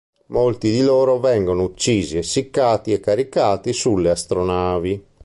[0.29, 5.05] Molti di loro vengono uccisi, essiccati e caricati sulle astronavi.